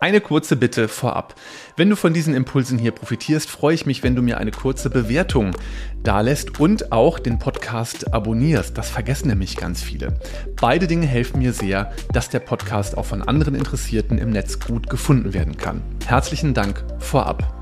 [0.00, 1.34] Eine kurze Bitte vorab.
[1.76, 4.90] Wenn du von diesen Impulsen hier profitierst, freue ich mich, wenn du mir eine kurze
[4.90, 5.56] Bewertung
[6.04, 8.78] dalässt und auch den Podcast abonnierst.
[8.78, 10.14] Das vergessen nämlich ganz viele.
[10.54, 14.88] Beide Dinge helfen mir sehr, dass der Podcast auch von anderen Interessierten im Netz gut
[14.88, 15.82] gefunden werden kann.
[16.06, 17.58] Herzlichen Dank vorab.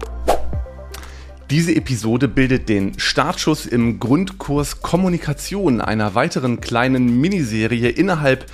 [1.48, 8.44] Diese Episode bildet den Startschuss im Grundkurs Kommunikation einer weiteren kleinen Miniserie innerhalb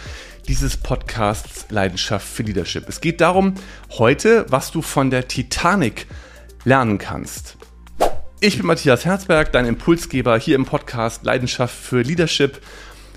[0.49, 2.89] dieses Podcasts Leidenschaft für Leadership.
[2.89, 3.55] Es geht darum,
[3.91, 6.07] heute, was du von der Titanic
[6.65, 7.57] lernen kannst.
[8.41, 12.61] Ich bin Matthias Herzberg, dein Impulsgeber hier im Podcast Leidenschaft für Leadership.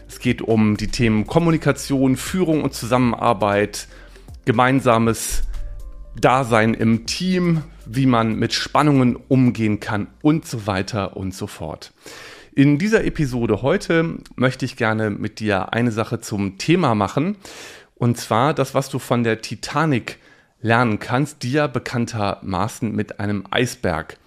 [0.07, 3.87] Es geht um die Themen Kommunikation, Führung und Zusammenarbeit,
[4.45, 5.43] gemeinsames
[6.19, 11.91] Dasein im Team, wie man mit Spannungen umgehen kann und so weiter und so fort.
[12.57, 17.35] In dieser Episode heute möchte ich gerne mit dir eine Sache zum Thema machen.
[17.95, 20.19] Und zwar das, was du von der Titanic
[20.61, 24.17] lernen kannst, die ja bekanntermaßen mit einem Eisberg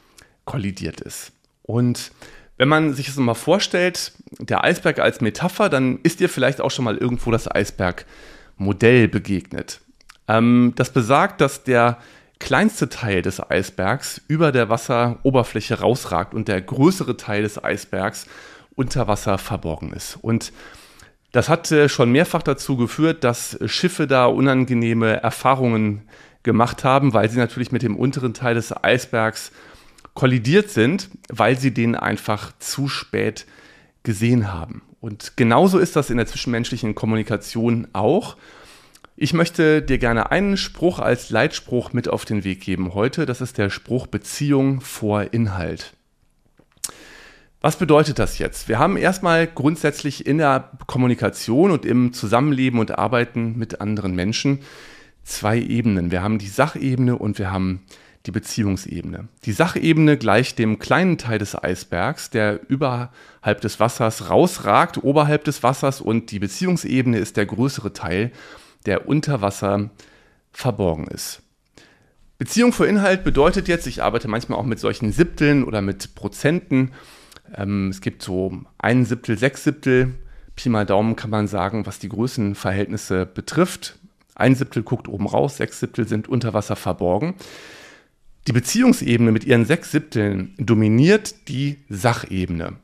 [0.45, 1.33] kollidiert ist.
[1.63, 2.13] Und
[2.59, 6.71] wenn man sich das mal vorstellt, der Eisberg als Metapher, dann ist dir vielleicht auch
[6.71, 9.81] schon mal irgendwo das Eisbergmodell begegnet.
[10.29, 11.97] Ähm, das besagt, dass der
[12.39, 18.27] kleinste Teil des Eisbergs über der Wasseroberfläche rausragt und der größere Teil des Eisbergs
[18.75, 20.19] unter Wasser verborgen ist.
[20.21, 20.53] Und
[21.33, 26.03] das hat äh, schon mehrfach dazu geführt, dass Schiffe da unangenehme Erfahrungen
[26.43, 29.53] gemacht haben, weil sie natürlich mit dem unteren Teil des Eisbergs
[30.15, 33.47] kollidiert sind, weil sie den einfach zu spät
[34.03, 34.83] gesehen haben.
[35.01, 38.37] Und genauso ist das in der zwischenmenschlichen Kommunikation auch.
[39.21, 43.27] Ich möchte dir gerne einen Spruch als Leitspruch mit auf den Weg geben heute.
[43.27, 45.93] Das ist der Spruch Beziehung vor Inhalt.
[47.61, 48.69] Was bedeutet das jetzt?
[48.69, 54.61] Wir haben erstmal grundsätzlich in der Kommunikation und im Zusammenleben und Arbeiten mit anderen Menschen
[55.25, 56.13] zwei Ebenen.
[56.13, 57.83] Wir haben die Sachebene und wir haben
[58.27, 59.27] die Beziehungsebene.
[59.47, 65.65] Die Sachebene gleicht dem kleinen Teil des Eisbergs, der überhalb des Wassers rausragt, oberhalb des
[65.65, 68.31] Wassers und die Beziehungsebene ist der größere Teil,
[68.87, 69.91] der unter Wasser
[70.53, 71.43] verborgen ist.
[72.39, 76.93] Beziehung für Inhalt bedeutet jetzt, ich arbeite manchmal auch mit solchen Siebteln oder mit Prozenten.
[77.55, 80.15] Ähm, es gibt so ein Siebtel, sechs Siebtel.
[80.55, 83.99] Pi mal Daumen kann man sagen, was die Größenverhältnisse betrifft.
[84.35, 87.35] Ein Siebtel guckt oben raus, sechs Siebtel sind unter Wasser verborgen.
[88.47, 92.75] Die Beziehungsebene mit ihren sechs Siebteln dominiert die Sachebene.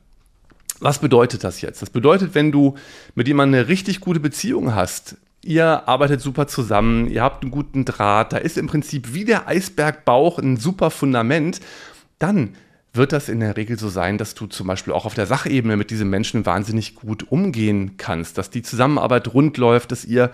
[0.79, 1.81] Was bedeutet das jetzt?
[1.81, 2.75] Das bedeutet, wenn du
[3.15, 7.85] mit jemandem eine richtig gute Beziehung hast, Ihr arbeitet super zusammen, ihr habt einen guten
[7.85, 11.59] Draht, da ist im Prinzip wie der Eisbergbauch ein super Fundament.
[12.17, 12.55] Dann
[12.93, 15.77] wird das in der Regel so sein, dass du zum Beispiel auch auf der Sachebene
[15.77, 20.31] mit diesem Menschen wahnsinnig gut umgehen kannst, dass die Zusammenarbeit rund läuft, dass ihr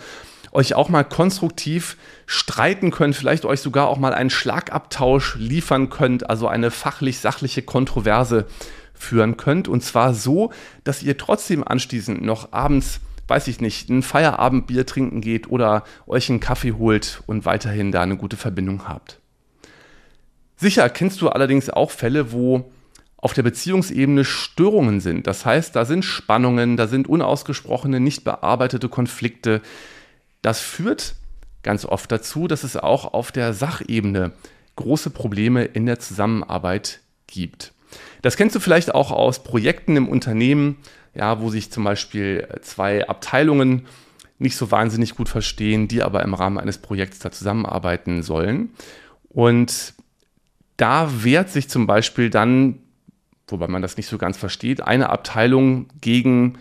[0.54, 6.30] euch auch mal konstruktiv streiten könnt, vielleicht euch sogar auch mal einen Schlagabtausch liefern könnt,
[6.30, 8.46] also eine fachlich-sachliche Kontroverse
[8.94, 9.68] führen könnt.
[9.68, 10.54] Und zwar so,
[10.86, 16.30] dass ihr trotzdem anschließend noch abends weiß ich nicht, ein Feierabendbier trinken geht oder euch
[16.30, 19.20] einen Kaffee holt und weiterhin da eine gute Verbindung habt.
[20.58, 22.70] Sicher kennst du allerdings auch Fälle, wo
[23.16, 25.28] auf der Beziehungsebene Störungen sind.
[25.28, 29.62] Das heißt, da sind Spannungen, da sind unausgesprochene, nicht bearbeitete Konflikte.
[30.42, 31.16] Das führt
[31.64, 34.34] ganz oft dazu, dass es auch auf der Sachebene
[34.76, 37.72] große Probleme in der Zusammenarbeit gibt.
[38.22, 40.76] Das kennst du vielleicht auch aus Projekten im Unternehmen,
[41.14, 43.86] ja, wo sich zum Beispiel äh, zwei Abteilungen
[44.40, 48.72] nicht so wahnsinnig gut verstehen, die aber im Rahmen eines Projekts da zusammenarbeiten sollen.
[49.30, 49.94] Und
[50.78, 52.80] da wehrt sich zum Beispiel dann,
[53.48, 56.58] wobei man das nicht so ganz versteht, eine Abteilung gegen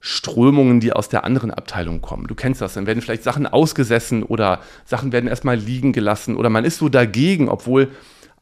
[0.00, 2.28] Strömungen, die aus der anderen Abteilung kommen.
[2.28, 6.50] Du kennst das, dann werden vielleicht Sachen ausgesessen oder Sachen werden erstmal liegen gelassen oder
[6.50, 7.90] man ist so dagegen, obwohl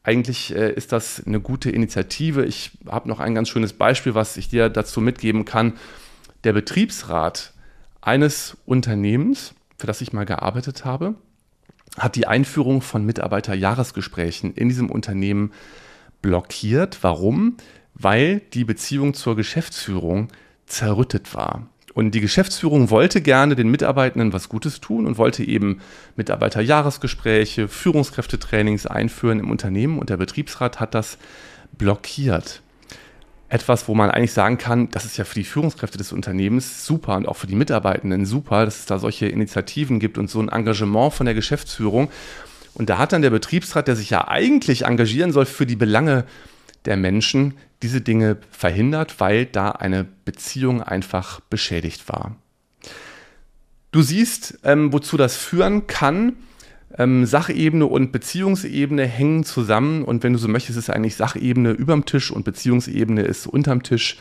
[0.07, 2.45] eigentlich äh, ist das eine gute Initiative.
[2.45, 5.73] Ich habe noch ein ganz schönes Beispiel, was ich dir dazu mitgeben kann.
[6.45, 7.53] Der Betriebsrat
[7.99, 11.15] eines Unternehmens, für das ich mal gearbeitet habe,
[11.97, 15.51] hat die Einführung von Mitarbeiterjahresgesprächen in diesem Unternehmen
[16.21, 16.99] blockiert.
[17.01, 17.57] Warum?
[17.93, 20.29] Weil die Beziehung zur Geschäftsführung
[20.67, 21.67] zerrüttet war.
[21.97, 25.81] Und die Geschäftsführung wollte gerne den Mitarbeitenden was Gutes tun und wollte eben
[26.15, 31.17] Mitarbeiterjahresgespräche, Führungskräftetrainings einführen im Unternehmen und der Betriebsrat hat das
[31.75, 32.61] blockiert.
[33.49, 37.15] Etwas, wo man eigentlich sagen kann, das ist ja für die Führungskräfte des Unternehmens super
[37.15, 40.49] und auch für die Mitarbeitenden super, dass es da solche Initiativen gibt und so ein
[40.49, 42.11] Engagement von der Geschäftsführung.
[42.75, 46.25] Und da hat dann der Betriebsrat, der sich ja eigentlich engagieren soll für die Belange
[46.85, 52.35] der Menschen diese Dinge verhindert, weil da eine Beziehung einfach beschädigt war.
[53.91, 56.33] Du siehst, ähm, wozu das führen kann.
[56.97, 62.05] Ähm, Sachebene und Beziehungsebene hängen zusammen und wenn du so möchtest, ist eigentlich Sachebene überm
[62.05, 64.17] Tisch und Beziehungsebene ist unterm Tisch.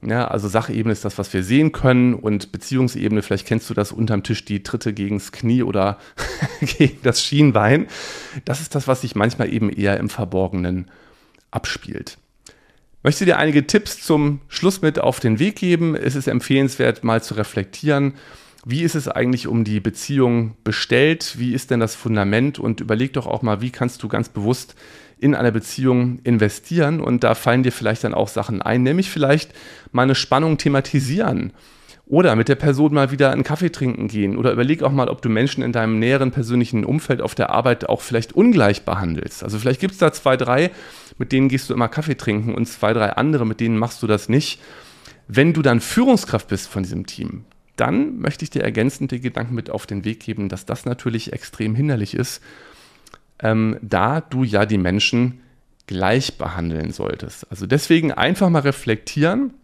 [0.00, 3.90] Ja, also Sachebene ist das, was wir sehen können und Beziehungsebene, vielleicht kennst du das
[3.90, 5.98] unterm Tisch, die Tritte gegens Knie oder
[6.60, 7.88] gegen das Schienbein.
[8.44, 10.88] Das ist das, was sich manchmal eben eher im Verborgenen
[11.50, 12.18] abspielt.
[13.08, 15.96] Möchte dir einige Tipps zum Schluss mit auf den Weg geben.
[15.96, 18.12] Es ist empfehlenswert, mal zu reflektieren.
[18.66, 21.36] Wie ist es eigentlich um die Beziehung bestellt?
[21.38, 22.58] Wie ist denn das Fundament?
[22.58, 24.74] Und überleg doch auch mal, wie kannst du ganz bewusst
[25.18, 29.54] in eine Beziehung investieren und da fallen dir vielleicht dann auch Sachen ein, nämlich vielleicht
[29.90, 31.54] mal eine Spannung thematisieren
[32.08, 35.22] oder mit der Person mal wieder einen Kaffee trinken gehen oder überleg auch mal, ob
[35.22, 39.44] du Menschen in deinem näheren persönlichen Umfeld auf der Arbeit auch vielleicht ungleich behandelst.
[39.44, 40.70] Also vielleicht gibt es da zwei, drei,
[41.18, 44.06] mit denen gehst du immer Kaffee trinken und zwei, drei andere, mit denen machst du
[44.06, 44.60] das nicht.
[45.28, 47.44] Wenn du dann Führungskraft bist von diesem Team,
[47.76, 51.32] dann möchte ich dir ergänzend die Gedanken mit auf den Weg geben, dass das natürlich
[51.32, 52.40] extrem hinderlich ist
[53.40, 55.40] ähm, da du ja die Menschen
[55.86, 57.50] gleich behandeln solltest.
[57.50, 59.54] Also deswegen einfach mal reflektieren,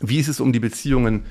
[0.00, 1.24] wie ist es um die Beziehungen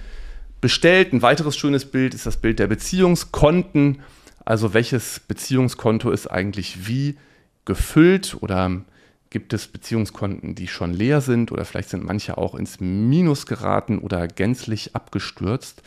[0.65, 1.13] bestellt.
[1.13, 4.01] Ein weiteres schönes Bild ist das Bild der Beziehungskonten.
[4.45, 7.17] Also welches Beziehungskonto ist eigentlich wie
[7.65, 8.81] gefüllt oder
[9.29, 13.99] gibt es Beziehungskonten, die schon leer sind oder vielleicht sind manche auch ins Minus geraten
[13.99, 15.83] oder gänzlich abgestürzt.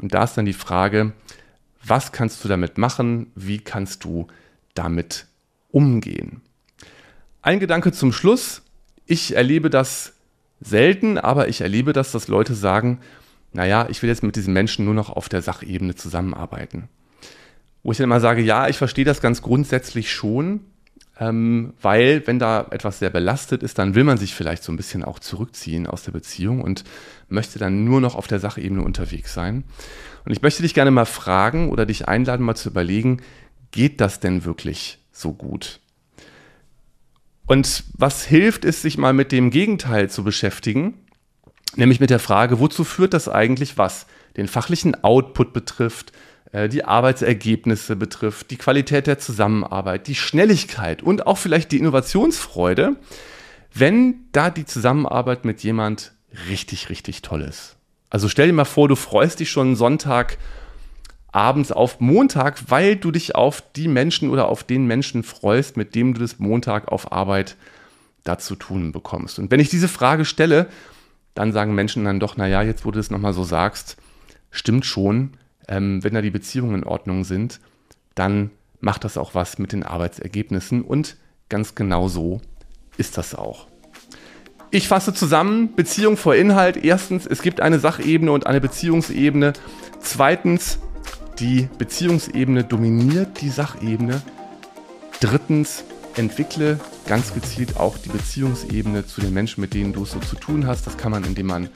[0.00, 1.12] Und da ist dann die Frage,
[1.84, 3.32] was kannst du damit machen?
[3.34, 4.28] Wie kannst du
[4.72, 5.26] damit
[5.70, 6.40] umgehen.
[7.42, 8.62] Ein Gedanke zum Schluss.
[9.04, 10.14] Ich erlebe das
[10.62, 12.98] selten, aber ich erlebe das, dass Leute sagen,
[13.52, 16.88] naja, ich will jetzt mit diesen Menschen nur noch auf der Sachebene zusammenarbeiten.
[17.82, 20.60] Wo ich dann immer sage, ja, ich verstehe das ganz grundsätzlich schon,
[21.18, 24.76] ähm, weil wenn da etwas sehr belastet ist, dann will man sich vielleicht so ein
[24.76, 26.84] bisschen auch zurückziehen aus der Beziehung und
[27.28, 29.64] möchte dann nur noch auf der Sachebene unterwegs sein.
[30.24, 33.20] Und ich möchte dich gerne mal fragen oder dich einladen, mal zu überlegen,
[33.72, 35.80] geht das denn wirklich so gut.
[37.46, 40.94] Und was hilft, ist, sich mal mit dem Gegenteil zu beschäftigen,
[41.76, 44.06] nämlich mit der Frage, wozu führt das eigentlich was?
[44.36, 46.12] Den fachlichen Output betrifft,
[46.52, 52.96] äh, die Arbeitsergebnisse betrifft, die Qualität der Zusammenarbeit, die Schnelligkeit und auch vielleicht die Innovationsfreude,
[53.74, 56.12] wenn da die Zusammenarbeit mit jemand
[56.48, 57.76] richtig, richtig toll ist.
[58.10, 60.36] Also stell dir mal vor, du freust dich schon Sonntag
[61.32, 65.94] abends auf Montag, weil du dich auf die Menschen oder auf den Menschen freust, mit
[65.94, 67.56] dem du das Montag auf Arbeit
[68.24, 69.38] dazu tun bekommst.
[69.38, 70.68] Und wenn ich diese Frage stelle,
[71.34, 73.96] dann sagen Menschen dann doch, naja, jetzt wo du es nochmal so sagst,
[74.50, 75.32] stimmt schon,
[75.68, 77.60] ähm, wenn da die Beziehungen in Ordnung sind,
[78.14, 78.50] dann
[78.80, 81.16] macht das auch was mit den Arbeitsergebnissen und
[81.48, 82.40] ganz genau so
[82.96, 83.68] ist das auch.
[84.70, 86.82] Ich fasse zusammen, Beziehung vor Inhalt.
[86.82, 89.52] Erstens, es gibt eine Sachebene und eine Beziehungsebene.
[90.00, 90.78] Zweitens,
[91.38, 94.22] die Beziehungsebene dominiert die Sachebene.
[95.20, 95.84] Drittens,
[96.16, 100.36] entwickle ganz gezielt auch die Beziehungsebene zu den Menschen, mit denen du es so zu
[100.36, 100.86] tun hast.
[100.86, 101.68] Das kann man, indem man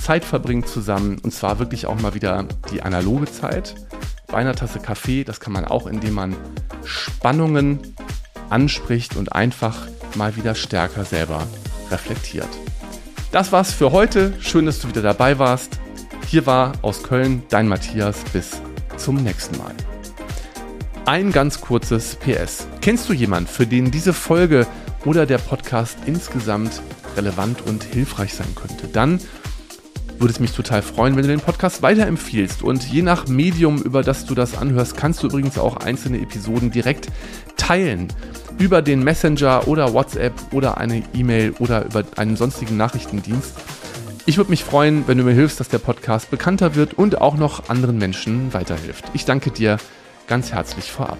[0.00, 3.74] Zeit verbringt zusammen und zwar wirklich auch mal wieder die analoge Zeit.
[4.26, 6.36] Bei einer Tasse Kaffee, das kann man auch, indem man
[6.84, 7.94] Spannungen
[8.50, 9.86] anspricht und einfach
[10.16, 11.46] mal wieder stärker selber
[11.90, 12.48] reflektiert.
[13.30, 14.34] Das war's für heute.
[14.40, 15.78] Schön, dass du wieder dabei warst.
[16.26, 18.16] Hier war aus Köln dein Matthias.
[18.32, 18.60] Bis
[18.96, 19.74] zum nächsten Mal.
[21.04, 22.68] Ein ganz kurzes PS.
[22.80, 24.68] Kennst du jemanden, für den diese Folge
[25.04, 26.80] oder der Podcast insgesamt
[27.16, 28.86] relevant und hilfreich sein könnte?
[28.86, 29.18] Dann
[30.20, 32.62] würde es mich total freuen, wenn du den Podcast weiterempfiehlst.
[32.62, 36.70] Und je nach Medium, über das du das anhörst, kannst du übrigens auch einzelne Episoden
[36.70, 37.08] direkt
[37.56, 38.06] teilen.
[38.58, 43.54] Über den Messenger oder WhatsApp oder eine E-Mail oder über einen sonstigen Nachrichtendienst.
[44.24, 47.36] Ich würde mich freuen, wenn du mir hilfst, dass der Podcast bekannter wird und auch
[47.36, 49.06] noch anderen Menschen weiterhilft.
[49.14, 49.78] Ich danke dir
[50.32, 51.18] ganz herzlich vorab.